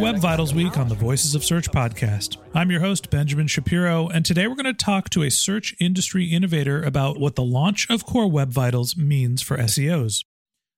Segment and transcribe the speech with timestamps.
[0.00, 2.38] Web Vitals Week on the Voices of Search podcast.
[2.54, 6.24] I'm your host, Benjamin Shapiro, and today we're going to talk to a search industry
[6.24, 10.24] innovator about what the launch of Core Web Vitals means for SEOs.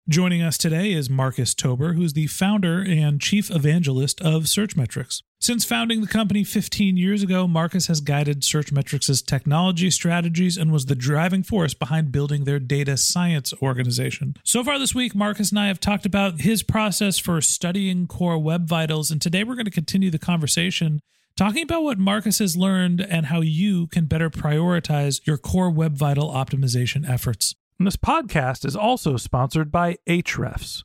[0.08, 5.22] Joining us today is Marcus Tober, who's the founder and chief evangelist of Searchmetrics.
[5.42, 10.86] Since founding the company 15 years ago, Marcus has guided Searchmetrics' technology strategies and was
[10.86, 14.36] the driving force behind building their data science organization.
[14.44, 18.38] So far this week, Marcus and I have talked about his process for studying core
[18.38, 21.00] web vitals, and today we're going to continue the conversation
[21.34, 25.96] talking about what Marcus has learned and how you can better prioritize your core web
[25.96, 27.56] vital optimization efforts.
[27.80, 30.84] And this podcast is also sponsored by Ahrefs.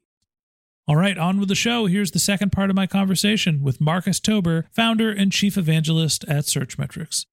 [0.91, 1.85] All right, on with the show.
[1.85, 6.43] Here's the second part of my conversation with Marcus Tober, founder and chief evangelist at
[6.43, 7.27] Searchmetrics.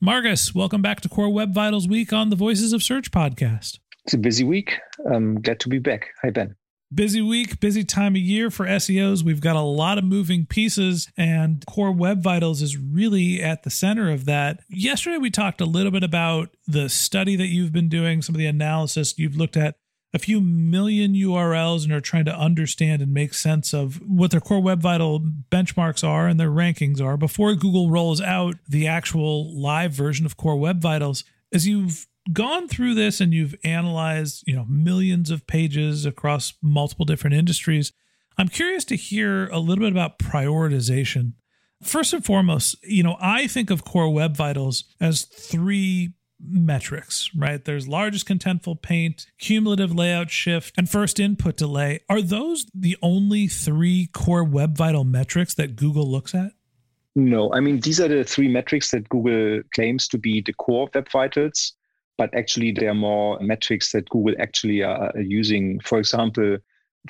[0.00, 3.78] Marcus, welcome back to Core Web Vitals Week on the Voices of Search podcast.
[4.04, 4.80] It's a busy week.
[5.08, 6.08] I'm glad to be back.
[6.22, 6.56] Hi, Ben.
[6.92, 9.22] Busy week, busy time of year for SEOs.
[9.22, 13.70] We've got a lot of moving pieces, and Core Web Vitals is really at the
[13.70, 14.64] center of that.
[14.68, 18.40] Yesterday, we talked a little bit about the study that you've been doing, some of
[18.40, 19.16] the analysis.
[19.16, 19.76] You've looked at
[20.16, 24.40] a few million URLs and are trying to understand and make sense of what their
[24.40, 25.20] core web vital
[25.52, 30.38] benchmarks are and their rankings are before Google rolls out the actual live version of
[30.38, 31.22] core web vitals.
[31.52, 37.04] As you've gone through this and you've analyzed, you know, millions of pages across multiple
[37.04, 37.92] different industries,
[38.38, 41.34] I'm curious to hear a little bit about prioritization.
[41.82, 47.64] First and foremost, you know, I think of core web vitals as three metrics, right?
[47.64, 52.00] There's largest contentful paint, cumulative layout shift, and first input delay.
[52.08, 56.52] Are those the only three core web vital metrics that Google looks at?
[57.14, 60.84] No, I mean, these are the three metrics that Google claims to be the core
[60.84, 61.72] of Web Vitals,
[62.18, 65.80] but actually, there are more metrics that Google actually are using.
[65.80, 66.58] For example,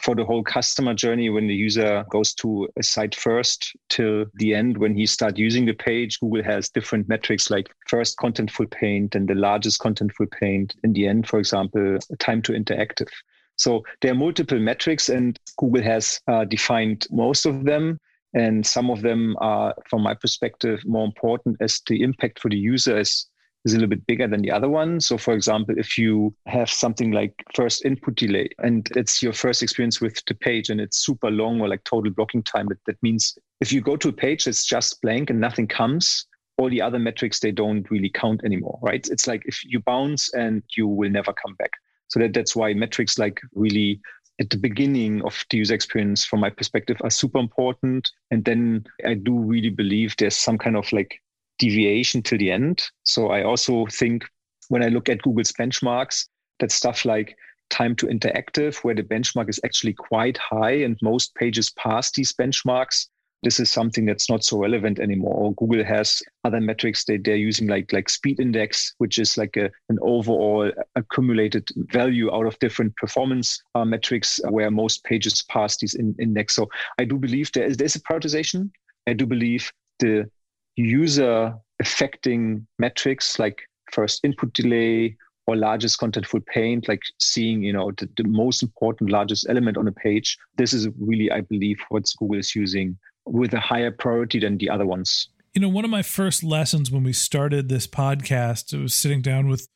[0.01, 4.55] for the whole customer journey, when the user goes to a site first till the
[4.55, 9.15] end, when he starts using the page, Google has different metrics like first contentful paint
[9.15, 10.75] and the largest contentful paint.
[10.85, 13.09] In the end, for example, time to interactive.
[13.57, 17.99] So there are multiple metrics, and Google has uh, defined most of them.
[18.35, 22.57] And some of them are, from my perspective, more important as the impact for the
[22.59, 23.27] user is
[23.67, 25.01] is a little bit bigger than the other one.
[25.01, 29.63] So, for example, if you have something like first input delay and it's your first
[29.63, 33.03] experience with the page and it's super long or like total blocking time, that, that
[33.03, 36.27] means if you go to a page that's just blank and nothing comes,
[36.59, 39.07] all the other metrics they don't really count anymore, right?
[39.11, 41.73] It's like if you bounce and you will never come back.
[42.09, 44.01] So that, that's why metrics like really
[44.39, 48.11] at the beginning of the user experience, from my perspective, are super important.
[48.31, 51.21] And then I do really believe there's some kind of like
[51.59, 52.83] deviation till the end.
[53.05, 54.25] So I also think
[54.69, 56.27] when I look at Google's benchmarks,
[56.61, 57.37] that stuff like
[57.71, 62.33] time to interactive, where the benchmark is actually quite high and most pages pass these
[62.33, 63.09] benchmarks.
[63.43, 65.55] This is something that's not so relevant anymore.
[65.55, 69.71] Google has other metrics that they're using, like like speed index, which is like a,
[69.89, 75.95] an overall accumulated value out of different performance uh, metrics, where most pages pass these
[75.95, 76.57] in, index.
[76.57, 76.69] So
[76.99, 78.71] I do believe there is there's a prioritization.
[79.07, 79.71] I do believe
[80.01, 80.29] the
[80.77, 83.63] user affecting metrics like
[83.93, 89.11] first input delay or largest contentful paint, like seeing, you know, the, the, most important,
[89.11, 90.37] largest element on a page.
[90.57, 94.69] This is really, I believe, what Google is using with a higher priority than the
[94.69, 95.29] other ones.
[95.55, 99.23] You know, one of my first lessons when we started this podcast, it was sitting
[99.23, 99.69] down with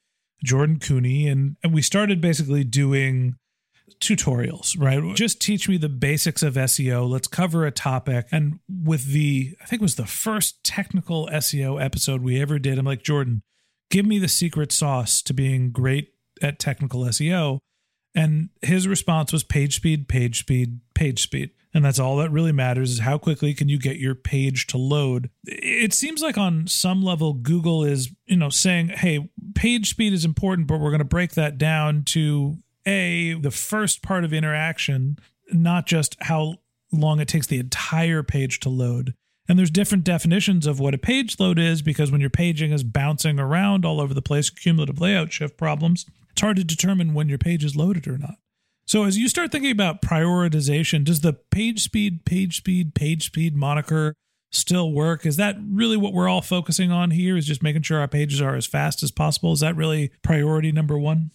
[0.44, 3.36] Jordan Koene, and, and we started basically doing
[4.00, 5.14] tutorials, right?
[5.16, 7.08] Just teach me the basics of SEO.
[7.08, 8.26] Let's cover a topic.
[8.30, 12.78] And with the, I think it was the first technical SEO episode we ever did,
[12.78, 13.42] I'm like, Jordan,
[13.90, 17.58] give me the secret sauce to being great at technical SEO.
[18.14, 21.50] And his response was page speed, page speed, page speed.
[21.72, 24.78] And that's all that really matters is how quickly can you get your page to
[24.78, 25.30] load.
[25.44, 30.24] It seems like on some level Google is, you know, saying, "Hey, page speed is
[30.24, 35.18] important, but we're going to break that down to a the first part of interaction,
[35.52, 36.56] not just how
[36.92, 39.14] long it takes the entire page to load."
[39.48, 42.84] And there's different definitions of what a page load is because when your paging is
[42.84, 47.28] bouncing around all over the place, cumulative layout shift problems, it's hard to determine when
[47.28, 48.36] your page is loaded or not.
[48.86, 53.56] So as you start thinking about prioritization, does the page speed, page speed, page speed
[53.56, 54.14] moniker
[54.50, 55.24] still work?
[55.24, 57.36] Is that really what we're all focusing on here?
[57.36, 59.52] Is just making sure our pages are as fast as possible?
[59.52, 61.30] Is that really priority number one?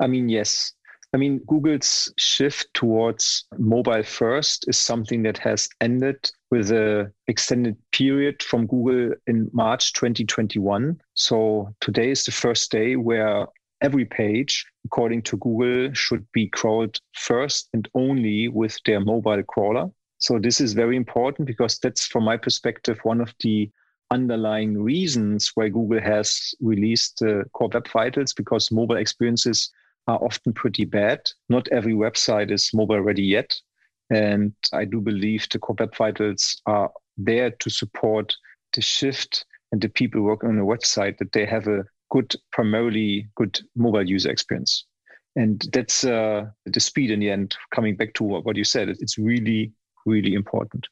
[0.00, 0.72] I mean, yes.
[1.12, 7.76] I mean, Google's shift towards mobile first is something that has ended with a extended
[7.92, 11.00] period from Google in March 2021.
[11.14, 13.46] So today is the first day where
[13.80, 19.90] every page, according to Google, should be crawled first and only with their mobile crawler.
[20.18, 23.70] So this is very important because that's, from my perspective, one of the
[24.10, 29.70] underlying reasons why Google has released the uh, Core Web Vitals because mobile experiences
[30.06, 31.20] are often pretty bad.
[31.48, 33.54] Not every website is mobile ready yet.
[34.10, 38.34] And I do believe the core web vitals are there to support
[38.74, 43.28] the shift and the people working on the website that they have a good, primarily
[43.34, 44.84] good mobile user experience.
[45.36, 49.18] And that's uh, the speed in the end, coming back to what, you said, it's
[49.18, 49.72] really,
[50.06, 50.86] really important.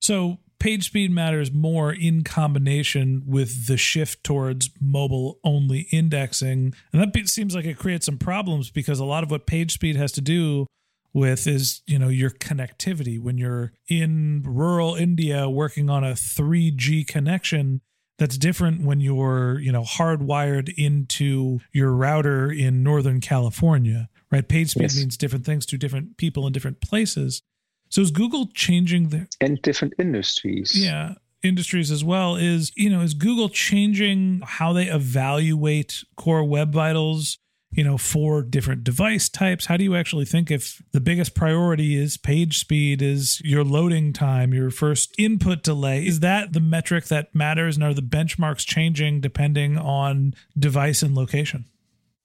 [0.00, 6.74] So page speed matters more in combination with the shift towards mobile only indexing.
[6.92, 9.96] And that seems like it creates some problems because a lot of what page speed
[9.96, 10.66] has to do
[11.12, 13.20] with is, you know, your connectivity.
[13.20, 17.80] When you're in rural India working on a 3G connection,
[18.18, 24.48] that's different when you're, you know, hardwired into your router in Northern California, right?
[24.48, 24.96] Page speed yes.
[24.96, 27.42] means different things to different people in different places.
[27.88, 30.72] So is Google changing the and different industries?
[30.74, 32.36] Yeah, industries as well.
[32.36, 37.38] Is you know is Google changing how they evaluate core web vitals?
[37.72, 41.94] You know, for different device types, how do you actually think if the biggest priority
[41.94, 46.06] is page speed, is your loading time, your first input delay?
[46.06, 47.76] Is that the metric that matters?
[47.76, 51.66] And are the benchmarks changing depending on device and location?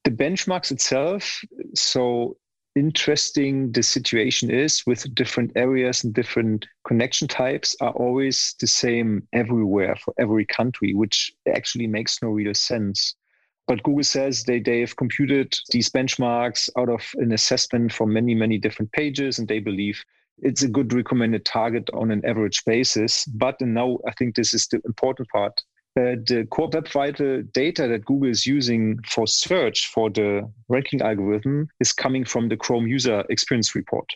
[0.05, 1.41] The benchmarks itself,
[1.75, 2.37] so
[2.75, 9.27] interesting the situation is with different areas and different connection types are always the same
[9.33, 13.15] everywhere for every country, which actually makes no real sense.
[13.67, 18.35] But Google says they, they have computed these benchmarks out of an assessment for many,
[18.35, 20.03] many different pages, and they believe
[20.39, 23.25] it's a good recommended target on an average basis.
[23.25, 25.61] But now I think this is the important part
[25.99, 31.01] uh, the core web vital data that Google is using for search for the ranking
[31.01, 34.09] algorithm is coming from the Chrome user experience report.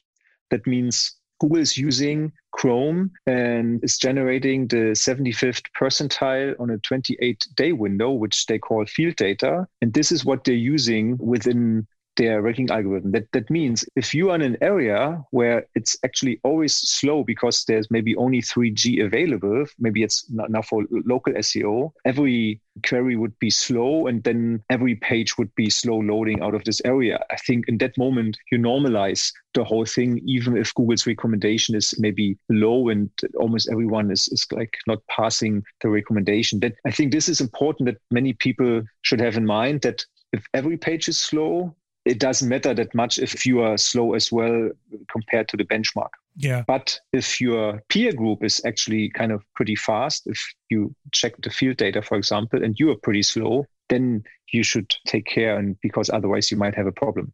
[0.51, 7.45] That means Google is using Chrome and is generating the 75th percentile on a 28
[7.55, 9.67] day window, which they call field data.
[9.81, 13.11] And this is what they're using within their ranking algorithm.
[13.11, 17.63] That that means if you are in an area where it's actually always slow because
[17.65, 23.37] there's maybe only 3G available, maybe it's not now for local SEO, every query would
[23.39, 27.23] be slow and then every page would be slow loading out of this area.
[27.29, 31.93] I think in that moment you normalize the whole thing, even if Google's recommendation is
[31.97, 36.59] maybe low and almost everyone is, is like not passing the recommendation.
[36.59, 40.45] That I think this is important that many people should have in mind that if
[40.53, 44.69] every page is slow, it doesn't matter that much if you are slow as well
[45.11, 46.09] compared to the benchmark.
[46.37, 46.63] Yeah.
[46.67, 51.49] But if your peer group is actually kind of pretty fast, if you check the
[51.49, 55.77] field data, for example, and you are pretty slow, then you should take care and
[55.81, 57.33] because otherwise you might have a problem.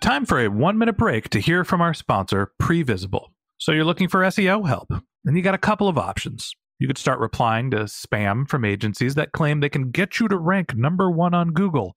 [0.00, 3.28] Time for a one minute break to hear from our sponsor, Previsible.
[3.58, 4.92] So you're looking for SEO help,
[5.24, 6.52] and you got a couple of options.
[6.78, 10.36] You could start replying to spam from agencies that claim they can get you to
[10.36, 11.96] rank number one on Google.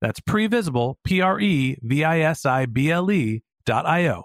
[0.00, 4.24] That's previsible, P R E V I S I B L E dot I O.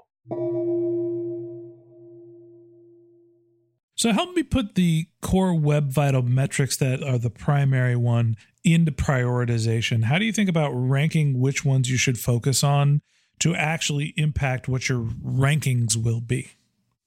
[3.96, 8.92] So help me put the core web vital metrics that are the primary one into
[8.92, 10.04] prioritization.
[10.04, 13.02] How do you think about ranking which ones you should focus on
[13.40, 16.52] to actually impact what your rankings will be?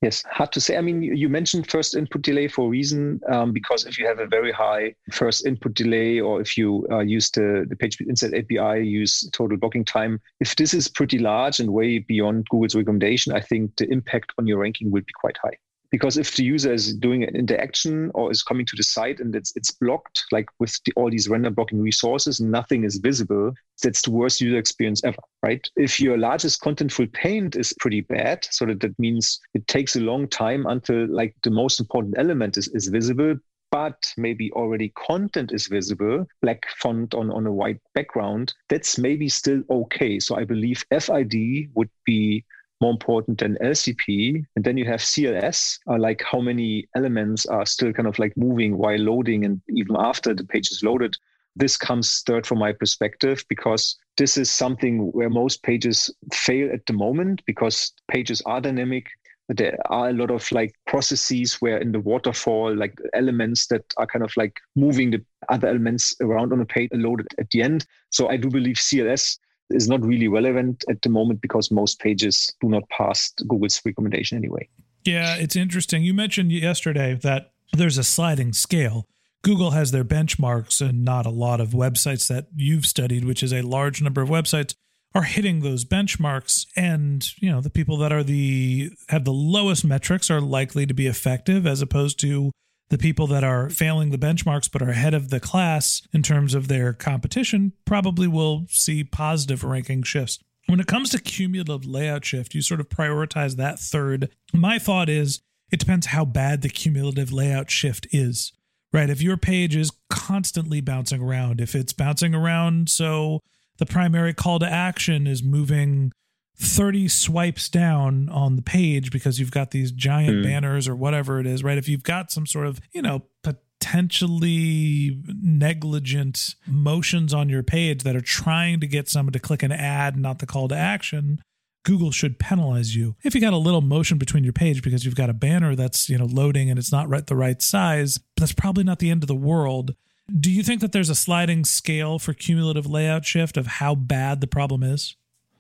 [0.03, 0.77] Yes, hard to say.
[0.77, 4.19] I mean, you mentioned first input delay for a reason, um, because if you have
[4.19, 8.35] a very high first input delay, or if you uh, use the, the PageSpeed Insight
[8.35, 13.33] API, use total blocking time, if this is pretty large and way beyond Google's recommendation,
[13.33, 15.57] I think the impact on your ranking will be quite high
[15.97, 19.35] because if the user is doing an interaction or is coming to the site and
[19.35, 23.51] it's it's blocked like with the, all these render blocking resources nothing is visible
[23.83, 28.47] that's the worst user experience ever right if your largest contentful paint is pretty bad
[28.51, 32.59] so that that means it takes a long time until like the most important element
[32.59, 33.35] is, is visible
[33.73, 39.29] but maybe already content is visible, black font on, on a white background, that's maybe
[39.29, 40.21] still okay.
[40.21, 41.35] So I believe FID
[41.75, 42.45] would be
[42.81, 44.45] more important than LCP.
[44.55, 48.37] And then you have CLS, uh, like how many elements are still kind of like
[48.37, 51.17] moving while loading and even after the page is loaded.
[51.55, 56.85] This comes third from my perspective because this is something where most pages fail at
[56.87, 59.07] the moment because pages are dynamic.
[59.49, 64.07] There are a lot of like processes where in the waterfall, like elements that are
[64.07, 67.87] kind of like moving the other elements around on a page loaded at the end.
[68.11, 69.39] So I do believe CLS
[69.71, 74.39] is not really relevant at the moment because most pages do not pass Google's recommendation
[74.39, 74.69] anyway.
[75.05, 76.03] Yeah, it's interesting.
[76.03, 79.07] You mentioned yesterday that there's a sliding scale.
[79.43, 83.53] Google has their benchmarks, and not a lot of websites that you've studied, which is
[83.53, 84.75] a large number of websites,
[85.15, 86.67] are hitting those benchmarks.
[86.77, 90.95] And you know, the people that are the have the lowest metrics are likely to
[90.95, 92.51] be effective, as opposed to
[92.89, 96.55] the people that are failing the benchmarks but are ahead of the class in terms
[96.55, 100.39] of their competition probably will see positive ranking shifts.
[100.67, 104.31] When it comes to cumulative layout shift, you sort of prioritize that third.
[104.53, 105.41] My thought is
[105.71, 108.53] it depends how bad the cumulative layout shift is,
[108.93, 109.11] right?
[109.11, 113.41] If your page is constantly bouncing around, if it's bouncing around so
[113.79, 116.13] the primary call to action is moving
[116.59, 120.43] 30 swipes down on the page because you've got these giant mm.
[120.45, 121.79] banners or whatever it is, right?
[121.79, 128.17] If you've got some sort of, you know, potentially negligent motions on your page that
[128.17, 131.41] are trying to get someone to click an ad, not the call to action,
[131.85, 133.17] Google should penalize you.
[133.23, 136.09] If you got a little motion between your page because you've got a banner that's,
[136.09, 139.23] you know, loading and it's not right the right size, that's probably not the end
[139.23, 139.95] of the world.
[140.29, 144.41] Do you think that there's a sliding scale for cumulative layout shift of how bad
[144.41, 145.17] the problem is?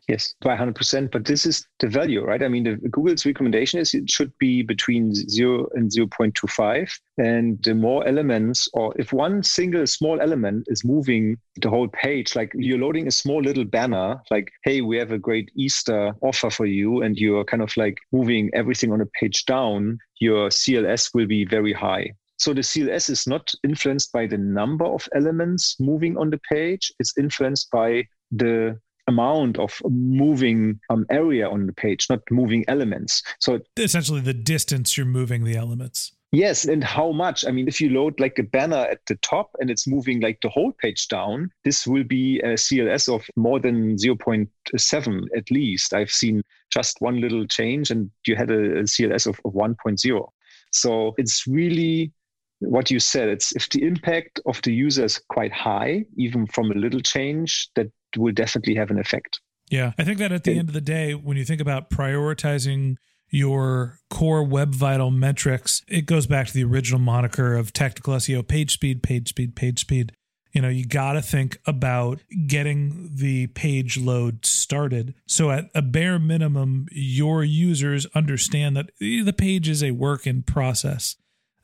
[0.08, 1.10] Yes, by 100%.
[1.10, 2.42] But this is the value, right?
[2.42, 6.92] I mean, the, Google's recommendation is it should be between 0 and 0.25.
[7.18, 12.36] And the more elements, or if one single small element is moving the whole page,
[12.36, 16.50] like you're loading a small little banner, like, hey, we have a great Easter offer
[16.50, 21.14] for you, and you're kind of like moving everything on a page down, your CLS
[21.14, 22.12] will be very high.
[22.38, 26.92] So the CLS is not influenced by the number of elements moving on the page,
[27.00, 33.22] it's influenced by the amount of moving um, area on the page, not moving elements.
[33.38, 36.12] So essentially, the distance you're moving the elements.
[36.32, 37.46] Yes, and how much?
[37.46, 40.40] I mean, if you load like a banner at the top and it's moving like
[40.42, 45.94] the whole page down, this will be a CLS of more than 0.7 at least.
[45.94, 50.28] I've seen just one little change and you had a, a CLS of, of 1.0.
[50.72, 52.12] So it's really
[52.58, 53.28] what you said.
[53.28, 57.70] It's if the impact of the user is quite high, even from a little change,
[57.76, 59.40] that will definitely have an effect.
[59.70, 59.92] Yeah.
[59.98, 62.96] I think that at the end of the day, when you think about prioritizing
[63.30, 68.46] your core web vital metrics, it goes back to the original moniker of technical SEO
[68.46, 70.12] page speed, page speed, page speed.
[70.52, 75.14] You know, you got to think about getting the page load started.
[75.26, 80.42] So, at a bare minimum, your users understand that the page is a work in
[80.42, 81.16] process.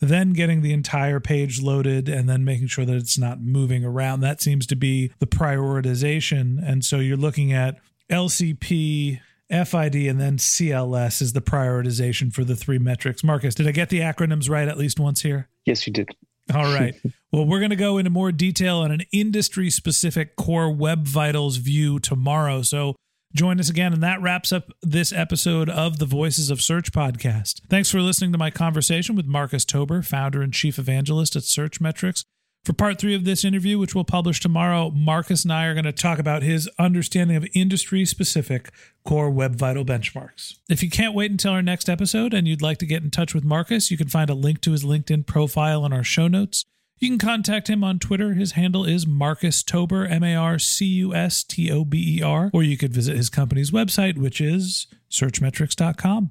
[0.02, 4.18] Then getting the entire page loaded and then making sure that it's not moving around.
[4.18, 6.58] That seems to be the prioritization.
[6.60, 7.78] And so you're looking at
[8.10, 13.22] LCP, FID, and then CLS is the prioritization for the three metrics.
[13.22, 15.48] Marcus, did I get the acronyms right at least once here?
[15.66, 16.10] Yes, you did.
[16.52, 16.96] All right.
[17.32, 21.58] well, we're going to go into more detail on an industry specific core web vitals
[21.58, 22.62] view tomorrow.
[22.62, 22.96] So
[23.34, 23.92] join us again.
[23.92, 27.60] And that wraps up this episode of the Voices of Search podcast.
[27.68, 32.24] Thanks for listening to my conversation with Marcus Tober, founder and chief evangelist at Searchmetrics.
[32.64, 35.82] For part three of this interview, which we'll publish tomorrow, Marcus and I are going
[35.84, 38.70] to talk about his understanding of industry specific
[39.04, 40.58] core web vital benchmarks.
[40.68, 43.34] If you can't wait until our next episode and you'd like to get in touch
[43.34, 46.64] with Marcus, you can find a link to his LinkedIn profile in our show notes.
[47.02, 48.34] You can contact him on Twitter.
[48.34, 52.22] His handle is Marcus Tober, M A R C U S T O B E
[52.22, 56.30] R, or you could visit his company's website, which is searchmetrics.com.